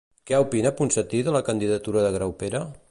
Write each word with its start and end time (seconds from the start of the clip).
Què 0.29 0.37
opina 0.45 0.71
Ponsatí 0.79 1.21
de 1.29 1.37
la 1.37 1.43
candidatura 1.51 2.05
de 2.09 2.13
Graupera? 2.19 2.67